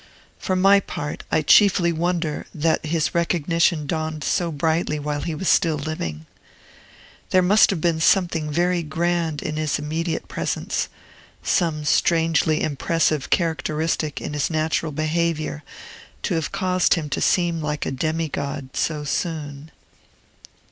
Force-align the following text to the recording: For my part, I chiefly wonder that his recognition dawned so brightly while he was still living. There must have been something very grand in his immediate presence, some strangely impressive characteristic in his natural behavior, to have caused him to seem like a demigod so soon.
For 0.39 0.55
my 0.55 0.79
part, 0.79 1.25
I 1.31 1.43
chiefly 1.43 1.91
wonder 1.91 2.47
that 2.55 2.83
his 2.87 3.13
recognition 3.13 3.85
dawned 3.85 4.23
so 4.23 4.51
brightly 4.51 4.97
while 4.97 5.21
he 5.21 5.35
was 5.35 5.47
still 5.47 5.75
living. 5.75 6.25
There 7.29 7.43
must 7.43 7.69
have 7.69 7.81
been 7.81 7.99
something 8.01 8.49
very 8.51 8.81
grand 8.81 9.43
in 9.43 9.57
his 9.57 9.77
immediate 9.77 10.27
presence, 10.27 10.89
some 11.43 11.85
strangely 11.85 12.63
impressive 12.63 13.29
characteristic 13.29 14.19
in 14.19 14.33
his 14.33 14.49
natural 14.49 14.91
behavior, 14.91 15.61
to 16.23 16.33
have 16.33 16.51
caused 16.51 16.95
him 16.95 17.07
to 17.11 17.21
seem 17.21 17.61
like 17.61 17.85
a 17.85 17.91
demigod 17.91 18.69
so 18.75 19.03
soon. 19.03 19.69